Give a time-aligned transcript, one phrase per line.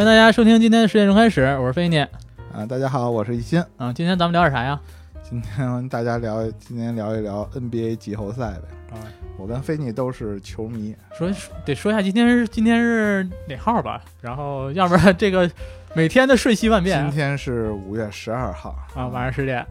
[0.00, 2.08] 欢迎大家收听今天的十点钟开始，我是飞念。
[2.54, 3.62] 啊，大家好，我是一心。
[3.76, 4.80] 啊，今天咱们聊点啥呀？
[5.22, 8.96] 今天大家聊，今天聊一聊 NBA 季后赛呗。
[8.96, 9.04] 啊，
[9.36, 11.30] 我跟菲尼都是球迷，说
[11.66, 14.00] 得说一下今天是今天是哪号吧？
[14.22, 15.50] 然后要不然这个
[15.92, 16.98] 每天的瞬息万变。
[17.02, 19.66] 今天是五月十二号啊，晚上十点。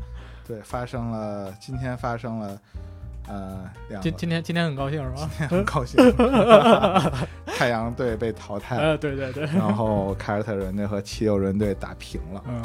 [0.48, 2.56] 对，发生了，今天发生了。
[3.30, 3.70] 呃，
[4.02, 5.30] 今今天今天很高兴是吧？
[5.30, 5.98] 今天很高兴，
[7.46, 8.98] 太阳队被淘汰了。
[9.00, 9.44] 对对对。
[9.46, 12.44] 然后凯尔特人队和七六人队打平了。
[12.48, 12.62] 嗯。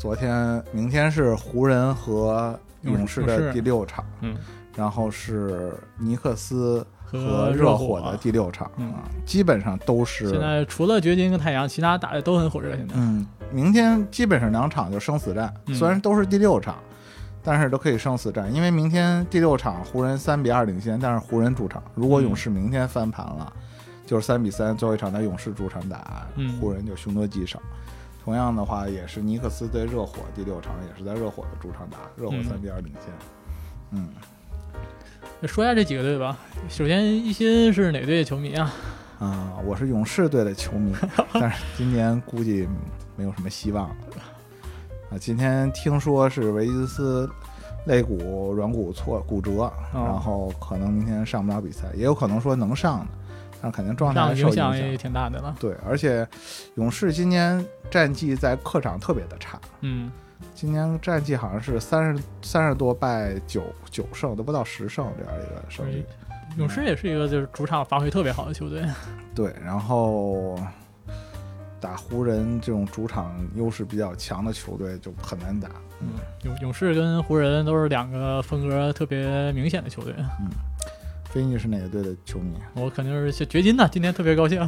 [0.00, 4.02] 昨天、明天是湖人和勇士的第六场。
[4.22, 4.34] 嗯。
[4.74, 10.30] 然后是尼克斯和热火的第六场啊，基本上都是。
[10.30, 12.76] 现在除了掘金跟太阳，其他打的都很火热。
[12.76, 12.94] 现在。
[12.96, 16.76] 嗯，明天基本上两场就生死战，虽然都是第六场。
[17.42, 21.82] 但是都可以生死战，因为明天第六场湖人三比二领先，但是湖人主场。
[21.94, 23.52] 如果勇士明天翻盘了，
[24.06, 26.26] 就是三比三，最后一场在勇士主场打
[26.60, 27.60] 湖人就凶多吉少。
[28.24, 33.12] 同样的话，也是尼克斯对热火第六场也是在热火的主场打，热火三比二领先。
[33.92, 34.08] 嗯，
[35.46, 36.36] 说一下这几个队吧。
[36.68, 38.70] 首先，一心是哪队的球迷啊？
[39.18, 40.94] 啊，我是勇士队的球迷，
[41.32, 42.68] 但是今年估计
[43.16, 43.88] 没有什么希望。
[45.10, 47.28] 啊，今天听说是维金斯
[47.86, 53.06] 肋骨软骨挫骨折，然后可能明天上不了比赛，也有可能说能上的，
[53.62, 55.56] 但肯定状态受影响也挺大的了。
[55.58, 56.28] 对，而且
[56.74, 60.12] 勇士今年战绩在客场特别的差，嗯，
[60.54, 66.04] 今年战绩好像是三十三十多败九九胜，都不到十胜这样一个胜率。
[66.58, 68.84] 勇士也是一个就是主场发挥特别好的球队。
[69.34, 70.58] 对，然后。
[71.80, 75.68] 打湖人这种主场优势比较强的球队就很难打。
[76.00, 76.08] 嗯，
[76.42, 80.14] 勇勇士跟湖人都是两个风格特别明显的球队。
[80.40, 80.50] 嗯，
[81.24, 82.54] 飞尼是哪个队的球迷？
[82.74, 84.60] 我肯定是掘金的，今天特别高兴。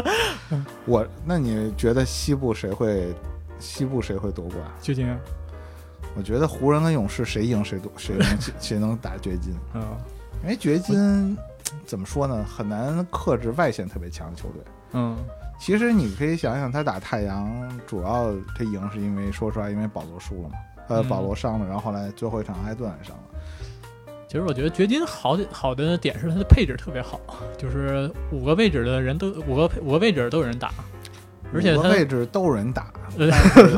[0.86, 3.14] 我，那你觉得西部谁会
[3.58, 4.60] 西部谁会夺冠？
[4.80, 5.08] 掘金。
[6.16, 9.54] 我觉得湖人跟勇士谁赢谁夺谁能 谁能打掘金。
[9.74, 9.82] 嗯，
[10.42, 11.36] 因为掘金
[11.84, 12.44] 怎么说呢？
[12.44, 14.62] 很难克制外线特别强的球队。
[14.92, 15.16] 嗯。
[15.58, 20.54] 其实你可以想想，他打太阳，主要他赢是因为说实话，因为保罗输了嘛，
[20.88, 23.22] 呃，保罗伤了，然后后来最后一场埃顿伤了。
[24.28, 27.20] 其实我觉得掘金好好的点是他的配置特别好，
[27.56, 30.70] 就是五个位置的人都五个五个位置都有人打，
[31.52, 32.92] 而且五个位置都有人打。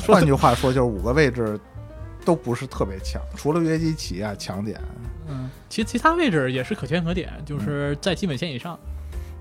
[0.07, 1.59] 换句话说，就是五个位置
[2.25, 4.81] 都不是特别强，除了约基奇啊强点。
[5.29, 8.79] 嗯，其其他位置也是可圈可点，就是在基本线以上。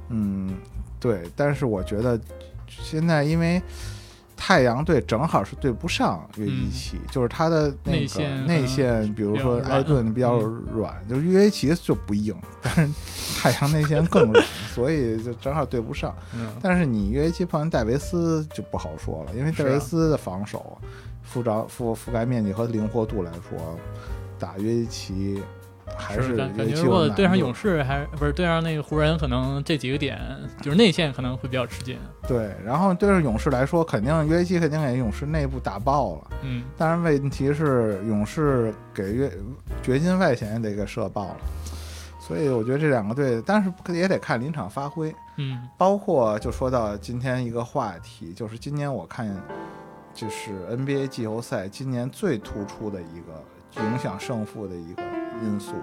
[0.09, 0.55] 嗯。
[0.99, 2.19] 对，但是我觉得
[2.67, 3.61] 现在因为
[4.35, 12.89] 太阳队正好是对不上约基奇，就是他的那个内线，比如说埃顿比较软，就是约基奇就不硬，但是
[13.37, 16.15] 太阳内线更软，所以就正好对不上。
[16.61, 20.77] 但是你约基奇碰戴维斯就不好说了，因为戴维斯的防守
[21.29, 23.77] 覆着覆覆盖面积和灵活度来说，
[24.37, 25.43] 打约基奇。
[25.97, 30.19] 还是感觉，如果对上勇士，还不是对上那个湖人，可能这几个点
[30.61, 31.97] 就是内线可能会比较吃劲。
[32.27, 36.27] 对，然后对上勇士来说，肯定约基肯定给勇士内部打爆了。
[36.43, 39.31] 嗯，但是问题是勇士给约
[39.81, 41.37] 掘金外线也得给射爆了，
[42.19, 45.13] 所以我觉得这两个队，但是也得看临场发挥。
[45.37, 49.29] 嗯，包括就说到今天一个话题，就是今年我看
[50.13, 55.08] 就是 NBA 季后赛今年最突出的一个影响胜负的一个。
[55.41, 55.73] 因素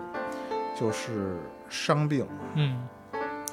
[0.74, 1.36] 就是
[1.68, 2.86] 伤病，嗯，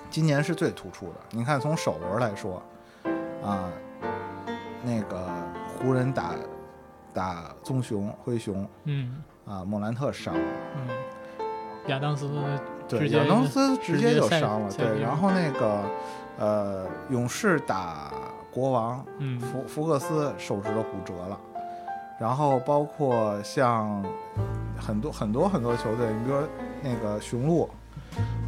[0.09, 1.15] 今年是最突出的。
[1.31, 2.61] 你看，从首轮来说，
[3.43, 3.69] 啊，
[4.83, 5.27] 那个
[5.77, 6.31] 湖人打
[7.13, 10.41] 打棕熊、灰熊，嗯，啊，莫兰特伤了，
[10.75, 10.87] 嗯，
[11.87, 12.29] 亚当斯
[12.87, 15.01] 对，亚当斯直接就伤了，对。
[15.01, 15.81] 然后那个
[16.37, 18.11] 呃，勇士打
[18.51, 21.39] 国王，嗯，福福克斯手指头骨折了。
[22.19, 24.04] 然后包括像
[24.80, 26.48] 很多很多很多球队，你比如说
[26.81, 27.69] 那个雄鹿，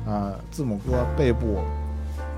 [0.08, 1.60] 啊，字母哥背部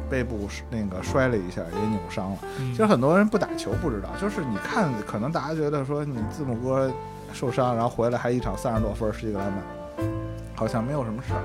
[0.09, 2.38] 背部那个摔了一下，也扭伤了。
[2.57, 6.91] 其实很多人不打球不知道，就是你看，可能大家觉得说你字母哥
[7.33, 9.62] 受伤，然后回来还一场三十多分，十几个篮板，
[10.56, 11.41] 好像没有什么事儿。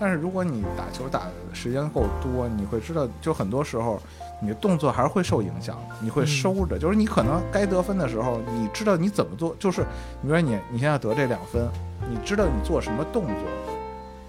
[0.00, 4.00] 但是如果你打球打的时间够多，你会知道，就很多时候。
[4.42, 9.84] 你的动作还是会受影响，你会收着，就是你可能该得分的时候，你知道你怎么做，就是
[10.22, 11.68] 你说你你现在得这两分，
[12.08, 13.34] 你知道你做什么动作，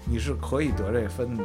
[0.04, 1.44] 你是可以得这分的。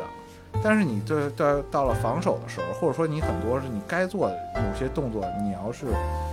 [0.63, 5.85] 但是你对对到了防守的时候，或者说你很多是你该做某些动作，你要是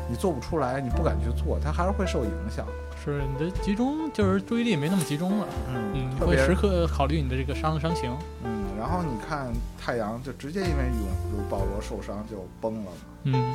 [0.09, 2.67] 你做不出来，你不敢去做，它还是会受影响。
[3.05, 8.11] 是你的集中就是注意力没那么集中了，嗯，会时刻考虑你的这个伤伤情。
[8.45, 8.65] 嗯。
[8.79, 9.51] 然后你看
[9.81, 12.91] 太阳就直接因为勇如保罗受伤就崩了嘛，
[13.25, 13.55] 嗯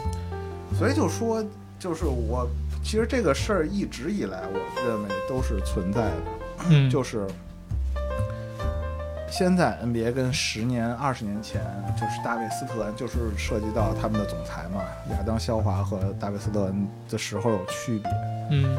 [0.75, 1.43] 所以就说
[1.77, 2.47] 就是我
[2.83, 6.15] 其实这个事儿一直以来我认为都是存在的，
[6.69, 7.27] 嗯，就是
[9.31, 11.61] 现在 NBA 跟十年、二十年前，
[11.95, 14.81] 就是大卫斯特恩，就是涉及到他们的总裁嘛，
[15.11, 18.11] 亚当肖华和大卫斯特恩的时候有区别。
[18.51, 18.77] 嗯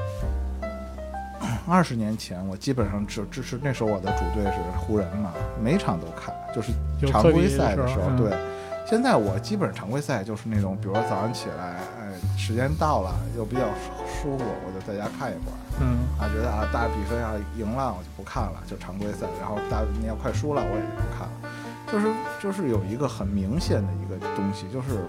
[1.66, 5.32] 二十年前，我基本上只支持那时候我的主队是湖人嘛，
[5.62, 6.72] 每场都看，就是
[7.06, 8.36] 常规赛的时候，嗯对。
[8.84, 11.99] 现在我基本常规赛就是那种，比如说早上起来，哎，
[12.40, 13.62] 时间到了又比较
[14.06, 15.54] 舒服，我就在家看一会儿。
[15.82, 19.26] 嗯啊，觉得啊大比分要赢了，我就不看了，就常规赛。
[19.38, 21.32] 然后大你要快输了，我也就不看了。
[21.92, 22.06] 就是
[22.40, 25.04] 就是有一个很明显的一个东西，就是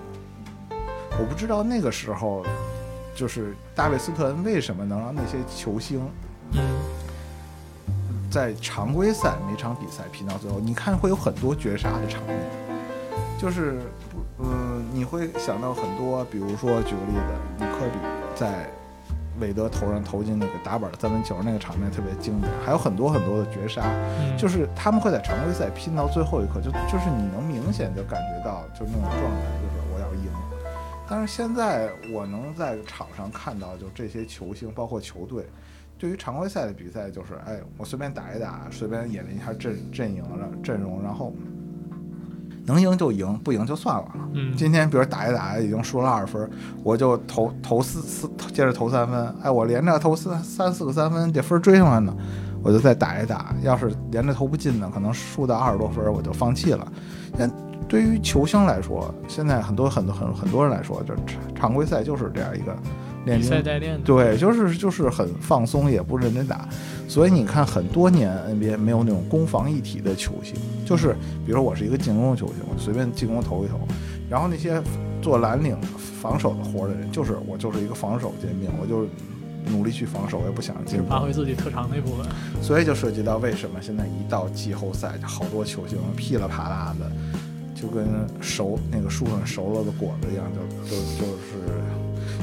[1.18, 2.46] 我不知道那个时候，
[3.16, 6.02] 就是大卫斯特恩为什么能让那些球星
[6.52, 6.60] 嗯
[8.30, 12.38] 在常规赛每场比赛拼到最后，你看会有很多绝杀的场面，
[13.38, 13.80] 就是
[14.12, 17.98] 不，嗯，你会想到很多，比如说举个例子，你科比
[18.36, 18.68] 在
[19.40, 23.84] 韦德头上投进那个打板三分球那个场面特别经典，还有很多很多的绝杀，
[24.20, 30.32] 嗯，就是他们会在常规赛拼到最后一刻，就就是你能明显就感觉到就是那种状态，就是我要赢。
[31.10, 35.46] 但是现在我能在场上看到，就这些球星，包括球队，
[35.98, 41.34] 对于常规赛的比赛，就是哎，我随便打一打，随便演练一下阵阵营让阵容，然后
[42.66, 44.06] 能赢就赢，不赢就算了。
[44.34, 46.50] 嗯今天比如打一打已经输了二分，
[46.84, 52.16] 我就投投四四接着投三分，哎，我连着投三三四个三分，这分追上来呢，
[52.64, 53.54] 我就再打一打。
[53.64, 56.88] 要是连着投不进呢，可能输到二十多分，我就放弃了。
[57.38, 57.52] 但
[57.88, 62.76] 对于球星来说，现在很多很多很很多人来说，就常常规赛就是这样一个
[63.26, 66.68] 练比兵赛代练的，对，就是就是很放松，也不认真打，
[67.08, 71.14] 所以你看很多年 NBA 没有那种攻防一体的球星，就是
[71.46, 73.80] 比如说我是一个进攻球星，我随便进攻投一投，
[74.30, 74.82] 然后那些
[75.22, 75.78] 做蓝领
[76.22, 79.08] 防守的活的人，就是我就是一个防守兼并，我就
[79.72, 82.26] 努力去防守，我也不想进攻，发挥自己特长那部分。
[82.62, 87.12] 所以就涉及到为什么现在一到季后赛，就好多球星噼里啪啦的，
[87.80, 88.08] 就跟
[88.42, 91.82] 熟那个树上熟了的果子一样，就就就是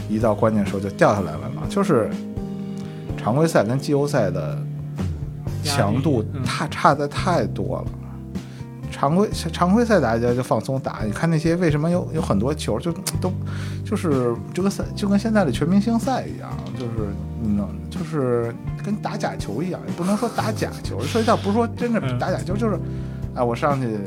[0.09, 1.63] 一到关键时候就掉下来了嘛。
[1.69, 2.11] 就是
[3.17, 4.59] 常规赛跟季后赛的
[5.63, 7.85] 强度太差的太多了。
[8.91, 12.91] 常规常规赛大家就放松打，你看那些为什么有有很多球就
[13.21, 13.31] 都
[13.85, 17.09] 就是就跟赛就跟现在的全明星赛一样，就是
[17.41, 18.53] 你能就是
[18.83, 22.77] 跟打假球一样，也不能说打假球，涉及到不是说真的嗯打假球，就是
[23.37, 23.99] 哎我上去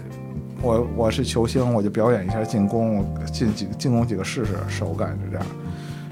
[0.61, 5.45] 我我是球星，我就表演一下进攻，我进几个进攻几个试试，手感就这样，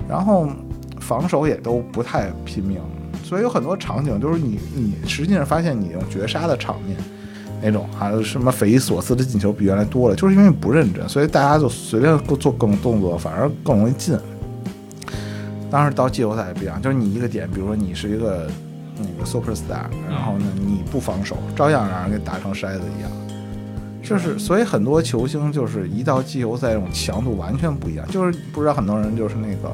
[0.10, 0.50] 然后
[1.00, 2.80] 防守也都不太拼命，
[3.24, 6.98] 所以有很多场景就是你你实际上发现你用绝杀的场面。
[7.62, 14.18] 那种啊，什么匪夷所思的进球比原来多了，就是因为不认真，所以大家就随便做各种动作，反而更容易进。
[15.70, 18.50] 当然到季后赛也不一样，就是你一个点，比如说你是一个
[18.98, 23.12] 那个 super star，然后呢你不防守，照样让人给打成筛子一样。
[24.02, 28.08] 就是，所以很多球星就是一到季后赛，这种强度完全不一样。
[28.08, 29.72] 就是不知道很多人就是那个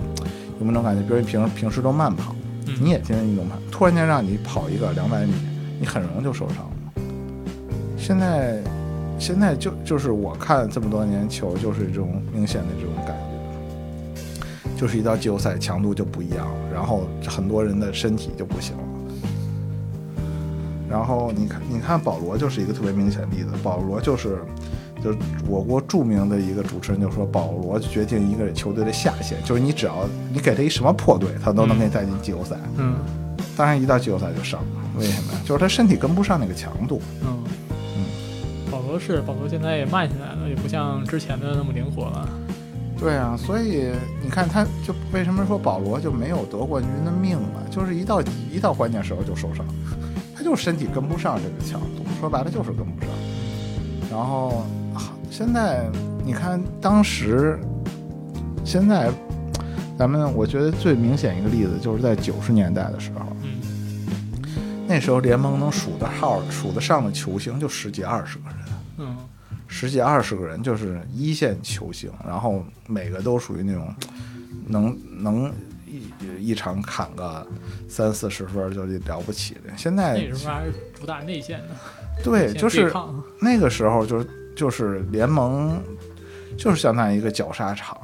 [0.60, 2.36] 有没有那种感觉，比如你平平时都慢跑，
[2.68, 5.34] 嗯你也天天运动慢，突然间让你跑一个两百米，
[5.80, 6.72] 你很容易就受伤了。
[7.98, 8.62] 现在，
[9.18, 13.16] 现在就就是我看这么多年球，就是这种明显的这种感
[14.66, 18.84] 觉，就是一到季后赛强度就不一样了，然后很多人的身体就不行了。
[20.90, 24.40] 然后你看，你看保罗就是一个特别明显的例子，保罗就是。
[25.04, 32.56] 就是我国著名的一个主持人就说，保罗决定一个球队的下限，就是你只要你给他一什么破队，他都能给你带进季后赛。
[32.78, 32.96] 嗯
[33.56, 35.40] 当然，一到季后赛就上了，为什么呀？
[35.46, 37.00] 就是他身体跟不上那个强度。
[37.22, 37.44] 嗯
[37.98, 38.06] 嗯
[38.72, 42.28] 保罗是保罗，现在也慢下来了，也不像之前的那么灵活了。
[42.98, 43.92] 对啊，所以
[44.24, 47.62] 你看，他就为什么说保罗就没有得冠军的命嘛？
[47.70, 50.05] 就是一到一到关键时候就受伤，他
[50.46, 53.10] 就是身体跟不上这个强度，说白了就是跟不上。
[54.12, 55.90] 然后啊现在
[56.24, 57.60] 你看，当时
[58.64, 59.10] 现在
[59.98, 64.06] 咱们我觉得最明显一个例子就是在九十年代的时候，嗯
[64.88, 68.58] 那时候联盟能数得号数得上的球星就十几二十个人。
[69.00, 69.18] 嗯
[69.68, 73.94] 十几二十个人，就是一线球星，然后每个都属于那种
[74.68, 75.52] 能能
[75.96, 77.46] 一一场砍个
[77.88, 79.62] 三四十分就了不起的。
[79.78, 81.68] 现在那时候还是主打内线的，
[82.24, 82.92] 对，就是
[83.40, 85.82] 那个时候就是就是联盟
[86.58, 87.98] 就是相当于一个绞杀场。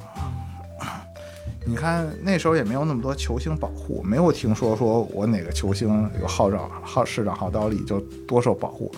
[1.63, 8.91] 你看那时候也没有那么多球星保护，没有听说说我哪个球星有号召号市长号召力就多受保护。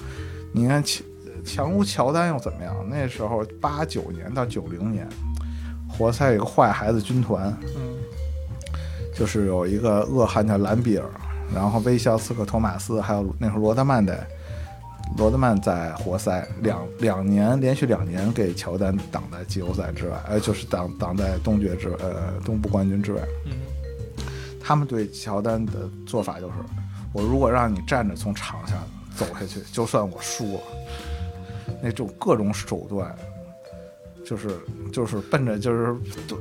[0.53, 1.03] 你看强
[1.43, 2.73] 强如乔丹又怎么样？
[2.89, 5.05] 那时候八九年到九零年，
[5.89, 7.97] 活塞有个坏孩子军团，嗯
[9.13, 11.05] 就是有一个恶汉叫兰比尔，
[11.53, 14.25] 然后微笑刺客托马斯，还有那时候罗德曼的
[15.17, 23.21] 罗德曼在活塞两两年连续两年给乔丹挡在季后赛之外，呃，就是挡挡在东决之呃东部冠军之外。
[23.45, 23.51] 嗯
[24.65, 25.73] 他们对乔丹的
[26.07, 26.53] 做法就是，
[27.11, 28.75] 我如果让你站着从场下
[29.13, 30.61] 走下去，就算我输了，
[31.81, 33.13] 那种各种手段，
[34.25, 34.49] 就是
[34.91, 35.95] 就是奔着就是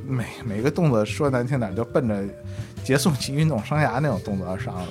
[0.06, 2.22] 每每个动作说难听点，就奔着
[2.84, 4.86] 结束其运动生涯那种动作要上来。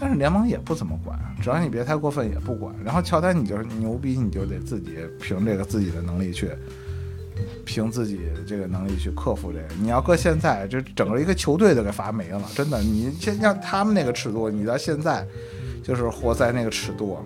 [0.00, 2.74] 但是联盟也不怎么管，只要你别太过分也不管。
[2.84, 6.50] 然后乔丹你就是牛逼，你就得自己凭这个自己的能力去。
[7.64, 12.78] 凭自己这个能力去克服这个，你要搁现在，这整个一个球队都给罚没了，真的。
[12.80, 15.26] 你先像他们那个尺度，你到现在
[15.82, 17.18] 就是活在那个尺度，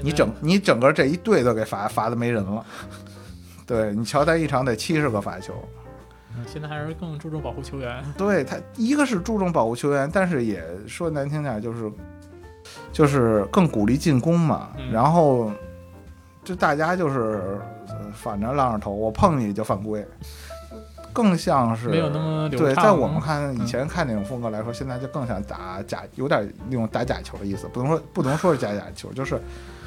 [0.00, 2.66] 你整你整个这一队都给罚罚的没人了。
[3.66, 5.54] 对你乔丹一场得七十个罚球，
[6.36, 8.04] 嗯现在还是更注重保护球员。
[8.16, 11.90] 对他一个是注重保护球员，但是也说难听点就是
[12.92, 14.90] 就是更鼓励进攻嘛，嗯。
[14.92, 15.50] 然后
[16.42, 20.06] 就大家就是呃反着浪着头，我碰你就犯规，
[21.12, 23.54] 更像是没有那么流对，在我们看。
[23.54, 29.40] 以前看那种风格来说，现在就更像打假，有点那种打假球的意思，不能说不能说是假假球，就是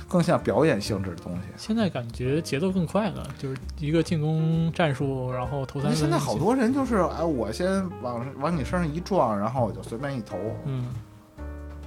[0.07, 1.41] 更像表演性质的东西。
[1.57, 5.97] 现在感觉节奏更快了，就是一个进攻战术，然后投三分。
[5.99, 10.87] 现在好多人就是，哎，我先往往你身上一撞，然后我就随便一投，嗯，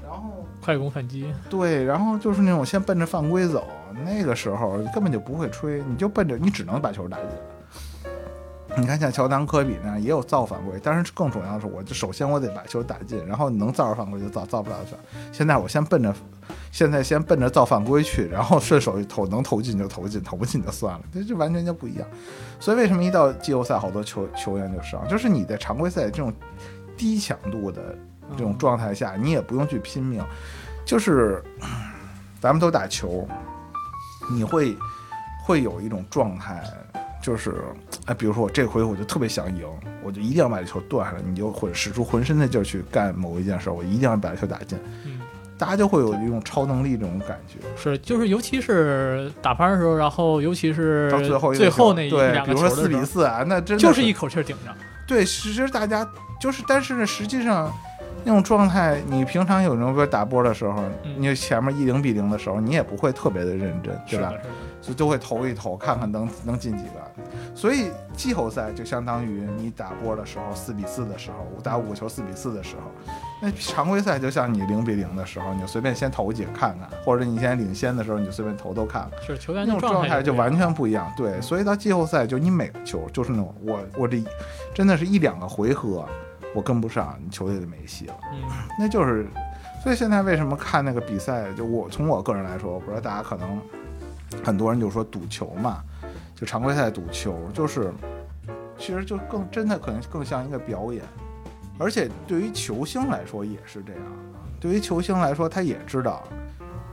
[0.02, 3.66] 然后快攻反击，对，然后就是那种先奔着犯规走，
[4.04, 7.26] 那个时候根本就不会吹，你就奔着你只能把球打进。
[8.76, 15.00] 你看像乔丹、科比那样也有造犯规，但是更重要的是，我就首先我得把球打进，然后你能造着犯规就造，造不了就算。
[15.32, 16.14] 现在我先奔着，
[16.70, 22.06] 现在先奔着造犯规去，然后顺手一投，能投进就投进，投不进就算了，这就完全就不一样。
[22.60, 26.32] 所以为什么一到季后赛，好多球球员就伤，就是你在常规赛这种
[26.96, 27.96] 低强度的
[28.36, 30.22] 这种状态下，你也不用去拼命，
[30.84, 31.42] 就是
[32.40, 33.26] 咱们都打球，
[34.30, 34.76] 你会
[35.44, 36.62] 会有一种状态，
[37.20, 37.64] 就是
[38.06, 39.66] 哎，比如说我这回我就特别想赢，
[40.04, 44.78] 我就一定要把这球断了，你就会使出浑身的劲儿去干某一件事，我一定要把这球打进，
[45.60, 47.58] 大家就会有一种超能力这种感觉。
[47.76, 54.74] 是就是尤其是打盘的时候，然后尤其是到最后最后那一对比如说四比四啊，那真的就是一口气儿顶着。
[55.06, 56.08] 对，其实大家
[56.40, 57.70] 就是，但是呢，实际上
[58.24, 64.32] 那种状态，你平常有时候打波的时候，嗯你前面一零比零的时候，你也不会特别的认真，对吧。
[64.80, 66.90] 就都会投一投，看看能能进几个。
[67.60, 72.90] 所以季后赛就相当于你打波的时候四比四的时候，我打五个球四比四的时候，
[73.42, 79.22] 那常规赛就像你零比零的时候，你就随便先投几个看看，或者你现在领先的时候，你就随便投投看看。
[79.22, 81.12] 是球员那种状态就完全不一样。
[81.14, 84.24] 对，所以到季后赛，就你每个球就是那种我我这
[84.72, 86.08] 真的是一两个回合
[86.54, 88.14] 我跟不上，你球队就没戏了。
[88.32, 88.40] 嗯
[88.78, 89.26] 那就是，
[89.84, 93.60] 所以现在为什么看那个比赛，就我从我个人来说，我不知道大家可能
[94.42, 95.82] 很多人就说赌球嘛，
[96.40, 97.92] 就常规赛赌球，就是
[98.78, 101.04] 其实就更真的可能更像一个表演，
[101.78, 104.02] 而且对于球星来说也是这样。
[104.58, 106.26] 对于球星来说，他也知道，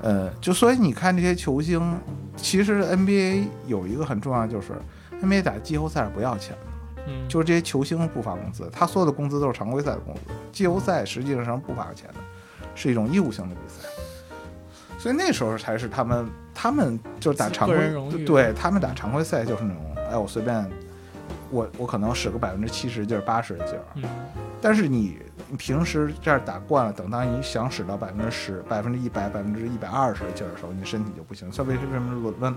[0.02, 1.98] 呃，就所以你看这些球星，
[2.36, 4.74] 其实 NBA 有一个很重要，就是
[5.22, 7.06] NBA 打季后赛是不要钱的。
[7.08, 12.16] 嗯，就是这些球星不发工资，他所有的工资都是常规赛的工资，季后赛实际上是不发钱的，
[12.76, 13.88] 是一种义务性的比赛。
[15.00, 16.28] 所以那时候才是他们，
[16.68, 20.70] 他们就是打常规，对他们打常规赛就是那种，哎，我随便，
[21.50, 24.04] 我我可能使个百分之七十劲儿、八十的劲儿，嗯。
[24.60, 25.18] 但是你
[25.50, 31.50] 你平时这样打惯了，等到你想使到百分之十、百分之一百、百分之一百二十的劲儿的时候，你身体就不行。
[31.50, 32.56] 像为什么伦伦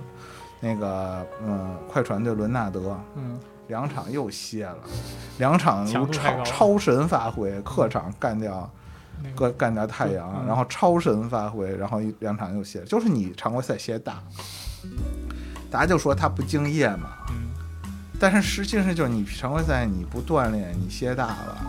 [0.58, 3.38] 那个嗯快船队伦纳德，嗯，
[3.68, 4.78] 两场又歇了，
[5.38, 8.70] 两场超超神发挥，客场干掉那个
[9.36, 14.22] 干干掉太阳，嗯然后超神发挥，然后一两场又歇，就是你常规赛歇大，
[15.70, 17.50] 大家就说他不敬业嘛，嗯
[18.18, 21.66] 但是实际上就是你常规赛你不锻炼，你歇大了。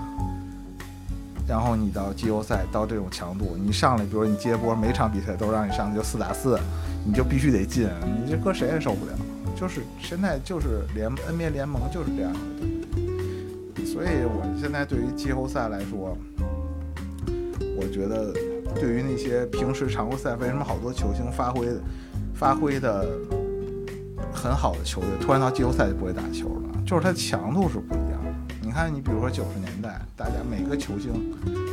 [1.48, 6.58] 然后你到季后赛到这种强度，你上来，比如你接波，每场比赛都让你上去就四打四，
[7.06, 7.90] 你就必须得进，
[8.24, 9.12] 你这搁谁也受不了。
[9.54, 12.32] 就是现在就是联 NBA 联盟就是这样
[13.76, 16.18] 的，所以我现在对于季后赛来说，
[17.82, 18.32] 我觉得
[18.80, 21.68] 对于那些平时常规赛为什么好多球星发挥
[22.36, 23.08] 发挥的
[24.32, 28.56] 很好的球队，突然到季后赛就不会打球了，就是它强度是不一样的。
[28.62, 31.12] 你看，你比如说九十年代，大家每个球星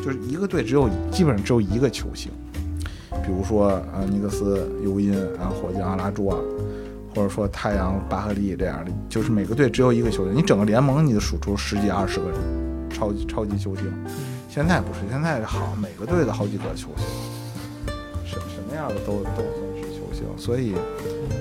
[0.03, 2.33] 就是一个队只有基本上只有一个球星，
[3.23, 6.39] 比如说呃尼克斯、尤因，然后火箭阿拉朱啊，
[7.15, 12.41] 或者说太阳巴赫利这样的，就是每个队只有一个球星，你整个联盟你就数出十几二十个人，
[12.91, 13.85] 超级超级球星。
[14.59, 17.07] 现在不是，现在好每个队的好几个球星，
[18.25, 20.75] 什什么样的都都算是球星，所以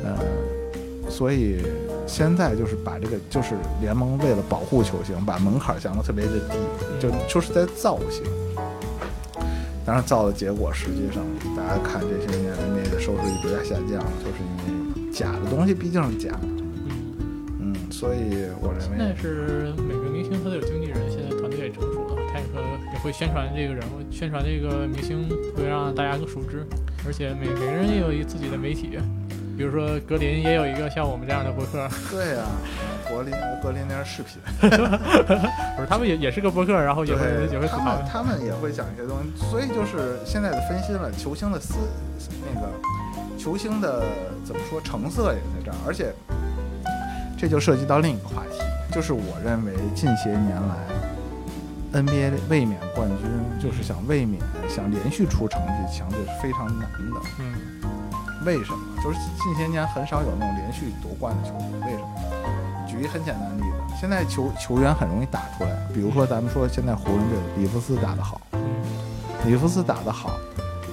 [0.06, 1.64] 呃，所以
[2.06, 6.58] 现在就是把这个就是联盟为了保护球星，把门槛降得特别的低，
[7.00, 8.24] 就就是在造星。
[9.84, 11.24] 当然造的结果，实际上
[11.56, 16.40] 大家看这些年 NBA 的收视率都在下降，就是因为假的东西毕竟是假的，
[16.92, 21.00] 嗯，嗯，所以我认为现在是每个明星他都有经纪人，
[22.58, 26.66] 熟了，他也会宣传这个人物，宣传这个明星，会让大家更熟知。
[27.06, 29.00] 而且每每个人也有一自己的媒体，
[29.56, 32.44] 比如说格林也有一个像我们这样的博客， 对呀、
[33.08, 34.42] 柏林格林那是视频。
[35.78, 37.22] 不是他们也也是个博客，然后也会，
[37.52, 38.06] 也会吐槽他们。
[38.12, 41.76] 他们也会讲一些东西，所以就是现在的分析了球星的思
[42.54, 42.68] 那个
[43.38, 44.04] 球星的
[44.44, 46.12] 怎么说成色也在这儿，而且
[47.38, 48.60] 这就涉及到另一个话题，
[48.92, 50.76] 就是我认为近些年来
[51.94, 53.28] NBA 卫冕冠军
[53.60, 57.22] 就是想卫冕想连续出成绩强队是非常难的。
[57.40, 57.82] 嗯
[58.46, 58.80] 为什么？
[59.04, 61.92] 就是近些年很少有那种连续夺冠的球队。
[61.92, 62.88] 为什么？
[62.88, 68.62] 举一很简单的例子，现在球球员很容易打出来，比如说咱们说现在湖人队里弗斯打得好，嗯
[69.46, 70.38] 里弗斯打得好，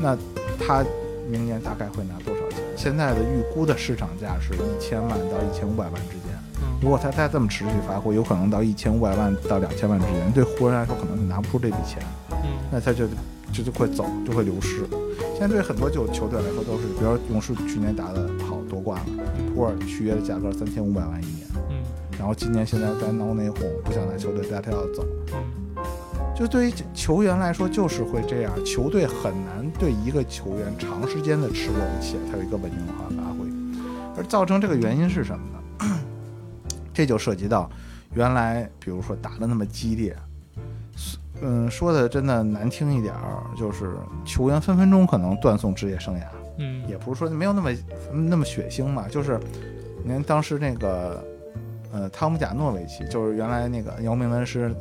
[0.01, 0.17] 那
[0.59, 0.85] 他
[1.29, 2.59] 明年大概会拿多少钱？
[2.77, 6.24] 现在的预估的市场价是一千万到一千五百万之间。
[6.85, 10.33] 嗯如果他再这么持续发挥，有可能到一千五百万到两千万之间。
[10.33, 13.07] 对湖人来说，可能就拿不出这笔钱，嗯那他就
[13.51, 14.85] 就就会走，就会流失。
[15.33, 19.25] 现在对很多就球队来说都是，比如说勇士去年打的好夺冠了，
[19.55, 21.83] 普尔续约的价格三千五百万一年，嗯
[22.19, 25.03] 然后今年现在在闹内讧，不想在球队待，他要走。
[25.33, 25.83] 嗯
[26.37, 33.47] 就对于球员来说，就是会这样，球队很难对一个球员长时间的持有且他有一个稳定化发挥。
[34.17, 35.59] 而造成这个原因是什么呢？
[36.95, 37.69] 这就涉及到
[38.15, 40.17] 原来，比如说打的那么激烈，
[41.43, 46.23] 嗯，说的真的难听一点儿，就是球员分分钟可能断送职业生涯。
[46.57, 47.71] 嗯也不是说没有那么
[48.13, 49.41] 那么血腥嘛，就是
[50.05, 51.25] 您当时那个
[51.93, 54.73] 呃汤姆贾诺维奇，就是原来那个姚明恩师，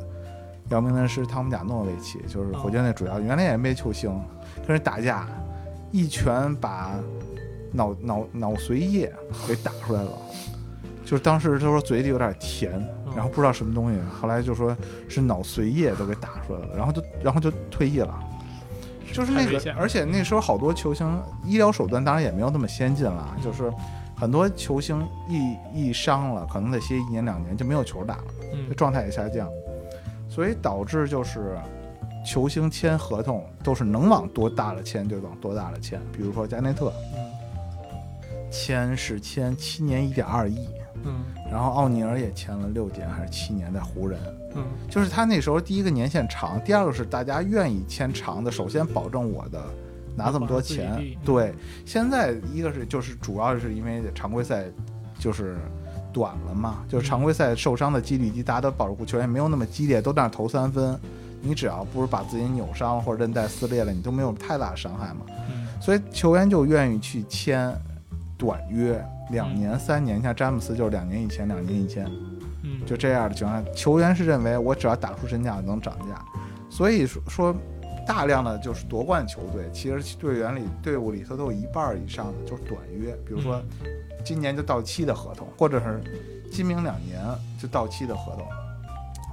[0.68, 4.08] 姚明恩师汤姆贾诺维奇，就是火箭队主要原来也没球星，
[4.64, 5.28] 跟人打架，
[5.90, 6.94] 一拳把
[7.72, 9.12] 脑脑脑髓液
[9.48, 10.12] 给打出来了。
[11.04, 12.72] 就是当时他说嘴里有点甜，
[13.14, 14.76] 然后不知道什么东西，后来就说
[15.08, 18.18] 是脑髓液都给打出来了，然后就然后就退役了。
[19.12, 21.06] 就是那个而且那时候好多球星
[21.44, 23.72] 医疗手段当然也没有那么先进了，就是
[24.16, 29.48] 很多球星一一伤了，可能得歇一年两年就没有球打了，状态也下降，
[30.28, 31.56] 所以导致就是
[32.26, 37.30] 球星签合同都是能往多大了签就往多大了签，比如说加内特嗯。
[38.50, 40.68] 签是签七年一点二亿，
[41.04, 44.18] 嗯然后奥尼尔也签了六年还是七年在湖人，
[44.56, 49.62] 嗯就是他那时候第一个年限长，第二个是大家愿意签长的，首先保证我的
[50.16, 51.00] 拿这么多钱。
[51.24, 54.64] 对，现在一个是就是主要是因为常规赛
[55.18, 55.56] 就是
[56.12, 60.98] 短了嘛，就是常规赛受伤的几率低，大家都保护球员没有那么激烈，都在那投三分。
[61.40, 65.20] 你只要不是把自己扭伤或者韧带撕裂了，你都没有太大的伤害嘛。
[65.50, 67.70] 嗯所以球员就愿意去签
[68.38, 72.04] 短约，两年、三年，像詹姆斯就是两年一千，两年一千。
[72.66, 76.22] 嗯就这样的情况下，球员是认为我只要打出身价能涨价，
[76.70, 77.56] 所以说说
[78.06, 83.62] 大量的就是夺冠球队，其实队员里队伍里头都有一半儿以上的就是短约，比如说
[84.24, 86.02] 今年就到期的合同，或者是
[86.50, 87.22] 今明两年
[87.60, 88.46] 就到期的合同，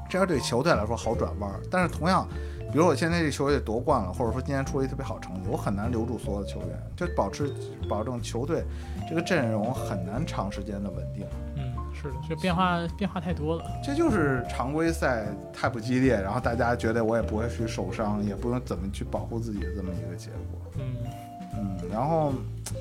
[0.09, 1.59] 这样对球队来说好转弯儿。
[1.69, 2.27] 但是同样，
[2.71, 7.51] 比如我现在这球队夺冠了，或者说今年出了一特别好成绩，我很难留住所有的球员，就保持
[7.89, 8.63] 保证球队
[9.09, 11.25] 这个阵容很难长时间的稳定。
[11.57, 13.65] 嗯，是的，这变化变化太多了。
[13.83, 20.71] 这就是常规赛太不激烈，然后大家觉得我也不会去受伤，也不用怎么去保护自己的这么一个结果。
[20.79, 20.95] 嗯
[21.57, 22.33] 嗯，然后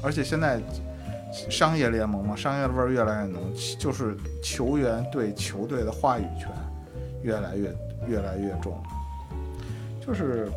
[0.04, 0.60] 而且现在
[1.32, 3.42] 商业联盟嘛，商业的味儿越来越浓，
[3.76, 6.48] 就是球员对球队的话语权
[7.24, 7.74] 越来越
[8.06, 8.80] 越来越重。
[10.00, 10.50] 就是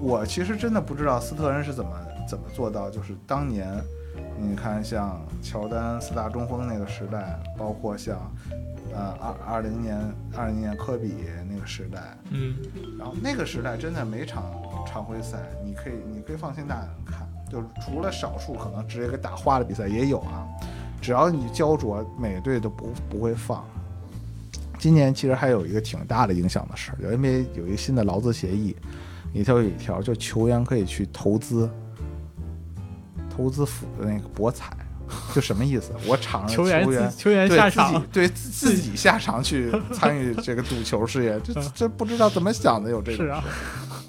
[0.00, 1.90] 我其实真的不知道斯特恩是怎么
[2.28, 3.68] 怎么做到，就是当年
[4.40, 8.18] 你看像乔丹四大中锋那个时代，包括像
[8.94, 9.98] 呃二二零年
[10.34, 11.14] 二零年科比
[11.48, 12.56] 那个时代，嗯
[12.98, 14.44] 然后那个时代真的每场
[14.86, 20.46] 常规赛，你可以你可以放心大胆地看，就是除了少数可能直接给打花的比赛也有啊，
[21.00, 23.64] 只要你焦灼，每队都不不会放。
[24.86, 28.76] 今年其实还有一个挺大的影响的事儿，因为有一个新的劳资协议，
[29.32, 31.68] 里头有一条，就球员可以去投资
[33.28, 34.76] 投资府的那个博彩，
[35.34, 35.90] 就什么意思？
[36.06, 43.42] 我场上球员员球员下场，对自自己下场去 参与这个赌球事业，这这不知道怎么想的，有这个是啊，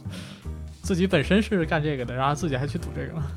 [0.83, 3.31] 自己本身是干这个的，然后自己还去赌这个了，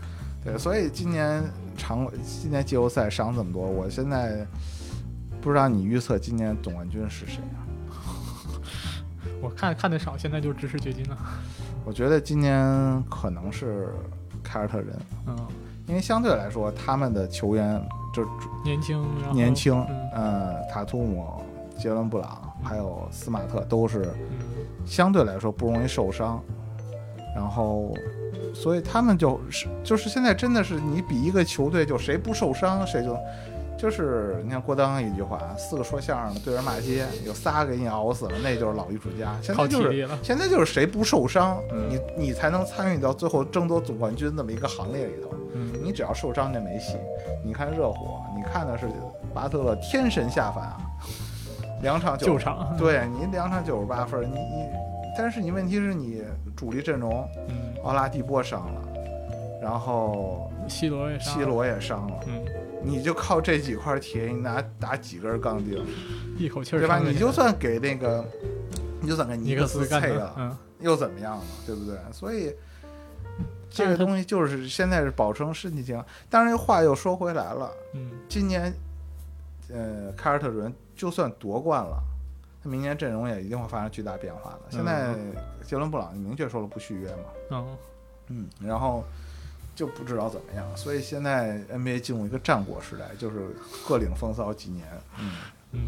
[0.44, 1.42] 对，所以今年
[1.74, 4.46] 常今年季后赛伤这么多，我现在
[5.40, 7.58] 不知道你预测今年总冠军是谁啊？
[9.40, 11.16] 我看看的少，现在就支持掘金了。
[11.84, 13.88] 我觉得今年可能是
[14.42, 14.88] 凯尔特人，
[15.26, 15.36] 嗯，
[15.86, 18.22] 因为相对来说他们的球员就
[18.62, 20.10] 年轻，年轻，嗯。
[20.12, 21.42] 呃，塔图姆、
[21.78, 24.38] 杰伦布朗还有斯马特都是嗯。
[24.84, 26.42] 相对来说不容易受伤，
[27.34, 27.94] 然后，
[28.54, 33.16] 所以他们就是就是现在真的是你比一个球队就谁不受伤谁就，
[33.80, 39.34] 就是你看郭德纲一句话，四个说相声的对着骂街，有仨给你熬死了，那就是老艺术家。
[39.42, 40.08] 现在就是。
[40.22, 45.30] 现在就是谁不受伤，嗯你你才能参与到最后争夺总冠军这么一个行列里头。
[45.54, 46.96] 嗯，你只要受伤就没戏。
[47.44, 48.86] 你看热火，你看的是
[49.32, 50.76] 巴特勒天神下凡啊，
[51.82, 54.68] 两场九救场， 对你两场九十八分，你你，
[55.16, 56.22] 但是你问题是你
[56.54, 58.82] 主力阵容嗯，奥拉迪波伤了，
[59.60, 62.44] 然后西罗也西罗也伤了，嗯，
[62.82, 65.84] 你就靠这几块铁，你拿打几根钢钉，
[66.38, 66.98] 一口气儿对吧？
[66.98, 68.24] 你就算给那个，
[69.00, 71.44] 你就算给尼克斯干了，，嗯，又怎么样呢？
[71.66, 71.96] 对不对？
[72.12, 72.54] 所以。
[73.72, 78.74] 这个东西就是现在是保证身体健康，当然话又说回来了，嗯，今年，
[79.68, 82.02] 呃，凯尔特人就算夺冠了，
[82.60, 84.60] 他明年阵容也一定会发生巨大变化的。
[84.70, 85.14] 现在
[85.64, 87.76] 杰伦布朗明确说了不续约嘛，嗯，
[88.26, 89.04] 嗯，然后
[89.80, 93.48] 就不知道怎么样，所以现在 NBA 进入一个战国时代，就是
[93.88, 94.86] 各领风骚几年，
[95.18, 95.32] 嗯，
[95.72, 95.80] 嗯，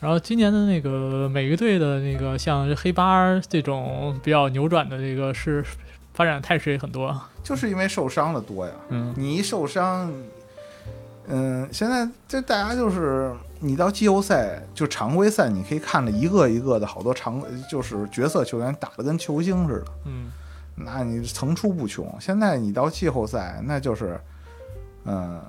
[0.00, 5.62] 然后今年的那个每个队的那个像黑八这种比较扭转的这个是
[6.14, 7.14] 发展态势也很多。
[7.44, 10.10] 就是因为受伤的多呀，嗯你一受伤，
[11.26, 13.30] 嗯，现在这大家就是
[13.60, 19.84] 你到季后赛就常规赛，你可以看着一个一个的好多常就是角色球员打得跟球星似的。
[20.06, 20.32] 嗯
[20.74, 22.16] 那你层出不穷。
[22.20, 24.20] 现在你到季后赛，那就是，
[25.04, 25.40] 嗯、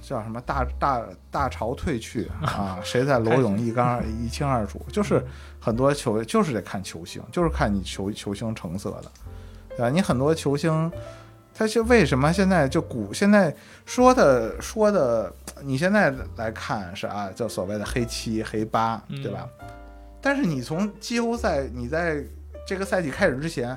[0.00, 4.80] 叫什么大大大潮退去 啊，谁在裸泳一干二一清二楚。
[4.90, 5.24] 就是
[5.60, 9.10] 很多球就是得看球星，就是看你球球星成色的，
[9.70, 9.90] 对吧？
[9.90, 10.90] 你很多球星，
[11.54, 13.54] 他是为什么现在就古现在
[13.84, 15.32] 说的说的，
[15.62, 19.48] 你现在来看是啊，就所谓的黑七黑八，对吧？
[20.20, 22.22] 但是你从季后赛，你在
[22.64, 23.76] 这个赛季开始之前，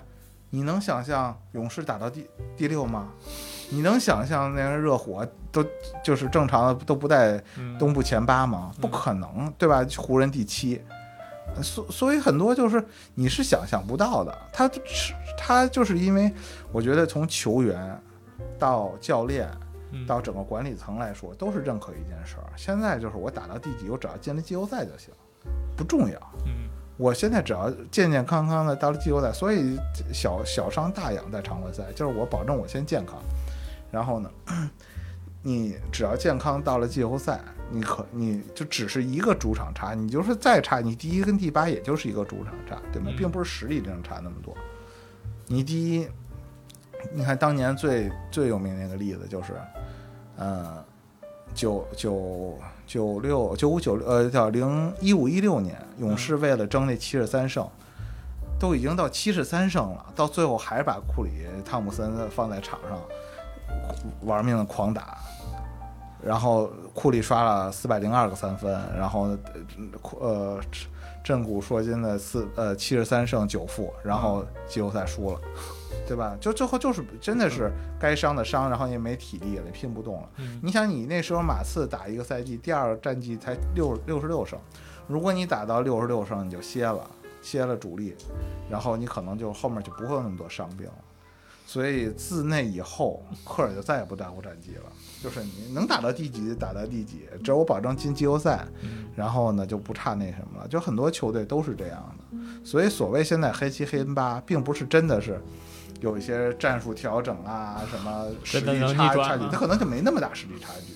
[0.56, 3.10] 你能想象勇士打到第第六吗？
[3.70, 5.62] 你能想象那个热火都
[6.02, 8.72] 就是正常的都不在嗯，东部前八吗？
[8.80, 9.86] 不可能，对吧？
[9.98, 10.82] 湖人第七，
[11.62, 12.82] 所所以很多就是
[13.16, 14.34] 你是想象不到的。
[14.54, 16.34] 他是他就是因为
[16.72, 18.02] 我觉得从球员
[18.58, 19.52] 到教练
[19.92, 22.48] 嗯到整个管理层来说，都是认可一件事儿。
[22.56, 25.10] 现在就是我打到第几，我只要进了季后赛就行，
[25.76, 26.18] 不重要。
[26.46, 26.65] 嗯
[26.98, 29.78] 我现在只要健健康康的到了季后赛，所以
[30.14, 33.22] 小小伤大养在常规赛，就是我保证我先健康，
[33.92, 34.32] 然后呢，
[35.44, 43.10] 你只要健康到了季后赛，你可你就只是一个主场差，你就是再差，你第一跟第八也就是一个主场差，对吗？
[43.12, 44.56] 嗯并不是实力上差那么多。
[45.48, 46.08] 你第一，
[47.12, 49.54] 你看当年最最有名的一个例子就是，
[50.38, 50.84] 呃，
[51.54, 57.68] 九九九六九五九六呃叫零一五一六年，勇士为了争那七十三胜，
[58.60, 61.32] 都已经到七十三胜了，到最后还是把库里、
[61.66, 63.00] 汤普森放在场上
[64.22, 65.18] 玩命的狂打，
[66.26, 69.38] 然后库里刷了四百零二个三分，然后呃
[70.02, 70.60] 库呃
[71.24, 75.40] 震古烁今的四呃七十三胜九负，然后季后赛输了。
[76.08, 76.38] 对吧？
[76.40, 80.30] 就最后就是真的是该伤的伤，然后也没体力了，也拼不动了。
[80.38, 84.60] 嗯你想，你那时候马刺打一个赛季，第二个战绩才六六十六胜，
[85.08, 87.10] 如果你打到六十六胜，你就歇了，
[87.42, 88.16] 歇了主力，
[88.70, 90.94] 然后你可能就后面就不会有那么多伤病了。
[91.66, 94.84] 所以自那以后，科尔就再也不耽误战绩了，
[95.22, 100.68] 就是你能打到第几就打到第几，只要我保证进季后赛，嗯然后呢就不差那什么了。
[100.68, 105.42] 就很多球队都是这样的，所以所谓现在黑七黑八，并不是真的是
[106.02, 110.94] 有一些战术调整啊，什么实力差差距，他可能就没那么大实力差距。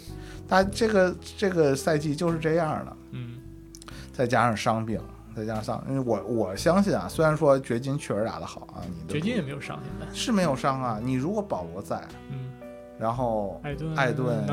[0.48, 3.38] 他这个这个赛季就是这样的，嗯
[4.14, 5.00] 再加上伤病，
[5.36, 12.52] 再加上因为我我相信啊，虽然说掘金确实打得好啊，你的掘金也没有伤现在，是没有伤啊，你如果保罗在，嗯，
[12.98, 14.44] 然后艾顿艾顿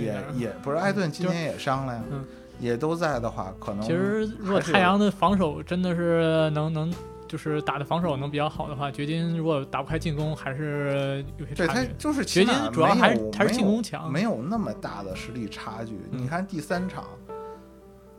[0.00, 0.22] 也。
[0.36, 2.24] 也不是艾顿今年也伤了呀，嗯
[2.58, 6.92] 也都在的话，可能其实如果太阳的防守真的是能能
[7.26, 11.82] 就是打的防守能比较好的话，掘金如果打不开进攻，还是有些对他。
[11.96, 15.94] 就是掘金主要还是还是进攻强没有那么大的实力差距。
[16.12, 17.04] 嗯你看第三场，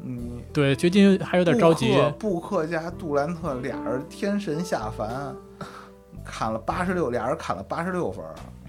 [0.04, 2.40] 你对，掘金还有点着急布。
[2.40, 5.36] 克加杜兰特俩人天神下凡，
[6.26, 8.24] 砍了八十六，俩人砍了八十六分。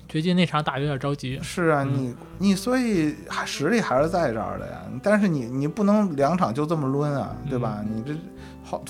[0.09, 1.41] 掘金那场打有点着急。
[1.43, 3.15] 是啊，嗯你你所以
[3.47, 4.83] 实力还是在这儿的呀。
[5.03, 7.79] 但是你你不能两场就这么抡啊，对吧？
[7.81, 8.15] 嗯你这
[8.63, 8.83] 好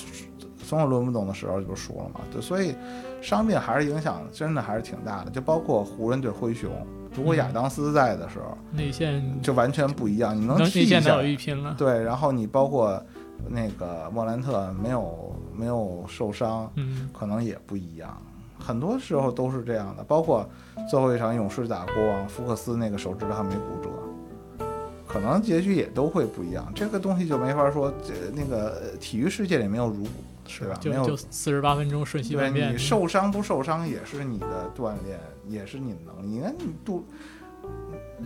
[0.67, 2.21] 总有抡不动的时候，就输了嘛。
[2.33, 2.75] 对，所以
[3.23, 5.31] 伤病还是影响真的还是挺大的。
[5.31, 6.71] 就包括湖人对灰熊，
[7.15, 10.37] 如果亚当斯在的时候，内线就完全不一样。
[10.37, 11.75] 你能能踢一下内线能有，一拼了。
[11.79, 13.03] 对，然后你包括
[13.49, 18.21] 那个莫兰特没有没有受伤，嗯，可能也不一样。
[18.59, 20.49] 很多时候都是这样的，包括
[20.89, 24.67] 最后一场勇士打国王，福克斯那个手指头还没骨折，
[25.07, 26.71] 可能结局也都会不一样。
[26.75, 30.11] 这个东西就没法说，这那个呃体育世界里没有如果，
[30.47, 30.79] 是吧？
[30.85, 32.79] 没有就就四十八分钟瞬息万变你。
[32.79, 36.27] 受伤不受伤也是你的锻炼，也是你的能力。
[36.27, 37.05] 你看你杜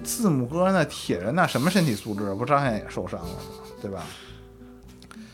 [0.02, 3.40] 字母哥那铁人那什么身体素质，不张眼也受伤了吗？
[3.80, 4.02] 对吧？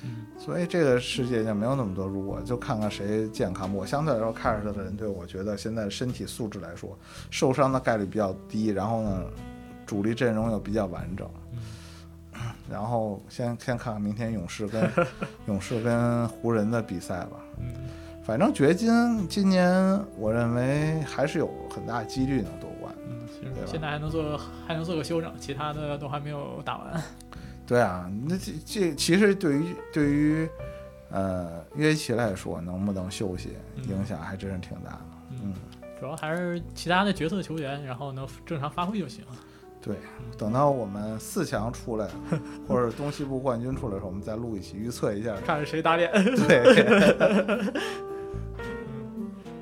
[0.04, 3.72] 嗯所以这个世界就没有那么多如果，就看看谁健康。
[3.72, 6.98] 我相对来说看着他的人队，我觉得现在身体素质来说，
[7.30, 9.22] 受伤的概率比较低，然后呢，
[9.86, 11.30] 主力阵容又比较完整。
[12.70, 14.90] 然后先先看看明天勇士跟
[15.46, 17.37] 勇士跟湖人的比赛吧。
[17.59, 17.72] 嗯，
[18.25, 19.72] 反正掘金今年
[20.16, 22.94] 我认为还是有很大几率能夺冠。
[23.09, 27.03] 嗯，现在还能做还能做个休整，其他的都还没有打完。
[27.66, 30.48] 对啊，那这这其实对于对于
[31.11, 35.01] 呃约基奇来说，能不能休息嗯影响还真是挺大的。
[35.42, 35.55] 嗯，
[35.98, 39.25] 主要还是其他的角色球员，然后能正常发挥就行。
[39.84, 39.96] 对，
[40.38, 42.06] 等到我们四强出来，
[42.68, 45.34] 或者东西部冠军出来的时候，我们再录一期预测一下。
[45.44, 46.08] 看着谁打脸。
[46.12, 46.72] 对，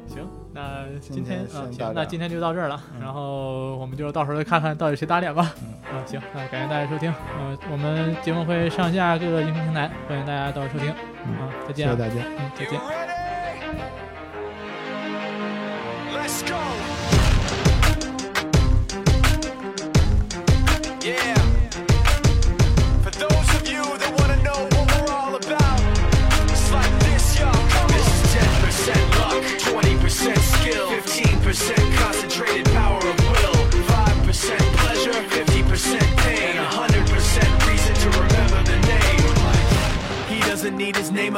[0.07, 2.79] 行，那今今天天啊，行那今天就到这儿了。
[2.95, 5.55] 嗯然后我们就到时候再看看到底谁打脸吧。
[5.63, 7.11] 嗯啊，行，那感谢大家收听。
[7.39, 10.91] 呃，我们节目会上架各个音频平台，欢迎大家到时候收听。
[10.91, 12.23] 啊，再见啊，谢谢大家。
[12.39, 13.10] 嗯，再见。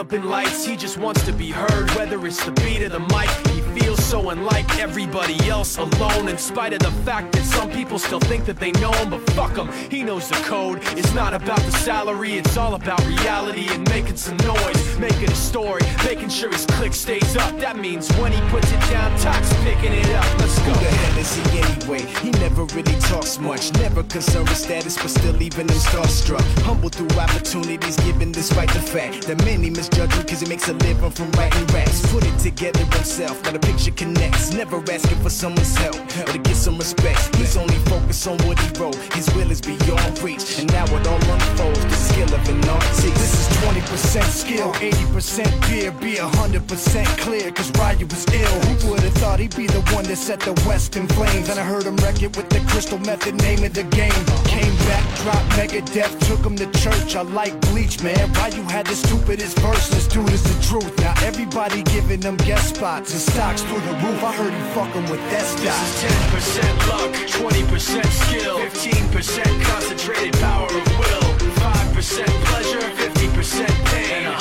[0.03, 2.99] Up in lights, he just wants to be heard, whether it's the beat of the
[2.99, 3.31] mic.
[3.55, 8.01] He feels so unlike everybody else, alone, in spite of the fact that some people
[8.01, 10.81] still think that they know him, but fuck him, he knows the code.
[10.99, 15.37] It's not about the salary, it's all about reality and making some noise, making a
[15.37, 17.57] story, making sure his click stays up.
[17.61, 20.27] That means when he puts it down, Tox picking it up.
[20.41, 20.73] Let's go.
[20.73, 22.03] Who the hell is he anyway?
[22.23, 26.45] He never really talks much, never concerned with status, but still leaving him starstruck.
[26.63, 30.75] Humble through opportunities given despite the fact that many misjudge him cause he makes a
[30.75, 32.01] living from writing raps.
[32.13, 34.53] Put it together himself, now the picture connects.
[34.53, 37.35] Never asking for someone's help or to get some respect.
[37.37, 40.59] He's only focused on what he wrote, his will is beyond reach.
[40.59, 43.03] And now it all unfolds, the skill of an artist.
[43.03, 48.61] This is 20% skill, 80% fear, be 100% clear, cause Ryu was ill.
[48.61, 51.49] Who would've thought he'd be the one that set the West in flames?
[51.49, 54.25] And I heard him wreck it with the crystal method, name of the game.
[54.45, 57.17] Came back, dropped Megadeth, took him to church.
[57.17, 58.33] I like bleach, man.
[58.35, 60.97] Why you had the stupidest verse, this dude is the truth.
[60.99, 64.23] Now everybody giving them guest spots and stocks through the roof.
[64.23, 66.05] I heard he fucking with that This
[66.45, 71.29] is 10% luck, 20% skill, 15% concentrated power of will,
[71.61, 74.32] 5% pleasure, 50% pain,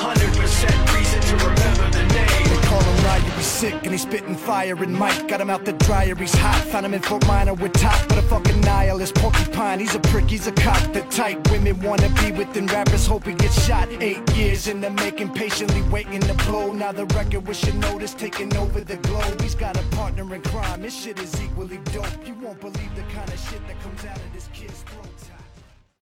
[3.62, 6.62] sick and he's spitting fire and Mike got him out the dryer, he's hot.
[6.72, 9.80] Found him in Fort Minor with top, but a fucking nihilist porcupine.
[9.80, 10.82] He's a prick, he's a cock.
[10.94, 13.88] The type women wanna be within rappers, hope he gets shot.
[14.02, 16.72] Eight years in the making, patiently waiting to blow.
[16.74, 19.40] Now the record with notice taking over the globe.
[19.42, 22.08] He's got a partner in crime, this shit is equally dope.
[22.26, 24.81] You won't believe the kind of shit that comes out of this throat.